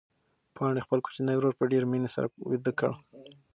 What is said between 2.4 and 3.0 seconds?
ویده کړ.